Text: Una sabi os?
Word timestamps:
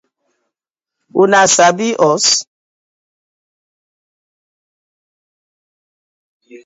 Una 1.23 1.41
sabi 1.55 1.89
os? 2.09 2.25